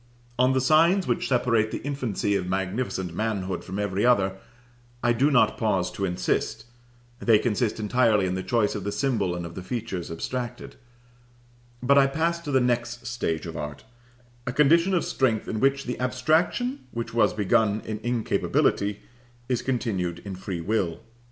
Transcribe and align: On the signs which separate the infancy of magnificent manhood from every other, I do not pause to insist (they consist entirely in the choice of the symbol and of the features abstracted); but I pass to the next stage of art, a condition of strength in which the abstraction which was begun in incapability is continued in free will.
On 0.39 0.53
the 0.53 0.61
signs 0.61 1.05
which 1.05 1.27
separate 1.27 1.69
the 1.69 1.77
infancy 1.83 2.35
of 2.35 2.47
magnificent 2.47 3.13
manhood 3.13 3.63
from 3.63 3.77
every 3.77 4.03
other, 4.03 4.35
I 5.03 5.13
do 5.13 5.29
not 5.29 5.59
pause 5.59 5.91
to 5.91 6.05
insist 6.05 6.65
(they 7.19 7.37
consist 7.37 7.79
entirely 7.79 8.25
in 8.25 8.33
the 8.33 8.41
choice 8.41 8.73
of 8.73 8.83
the 8.83 8.91
symbol 8.91 9.35
and 9.35 9.45
of 9.45 9.53
the 9.53 9.61
features 9.61 10.09
abstracted); 10.09 10.75
but 11.83 11.99
I 11.99 12.07
pass 12.07 12.39
to 12.39 12.51
the 12.51 12.59
next 12.59 13.05
stage 13.05 13.45
of 13.45 13.55
art, 13.55 13.83
a 14.47 14.51
condition 14.51 14.95
of 14.95 15.05
strength 15.05 15.47
in 15.47 15.59
which 15.59 15.83
the 15.85 15.99
abstraction 15.99 16.79
which 16.89 17.13
was 17.13 17.31
begun 17.35 17.81
in 17.85 17.99
incapability 17.99 19.01
is 19.47 19.61
continued 19.61 20.17
in 20.25 20.33
free 20.33 20.61
will. 20.61 21.01